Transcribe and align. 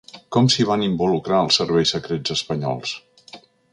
Com 0.35 0.47
s’hi 0.53 0.63
van 0.69 0.85
involucrar 0.85 1.41
els 1.47 1.59
serveis 1.61 1.93
secrets 1.97 2.35
espanyols? 2.37 2.97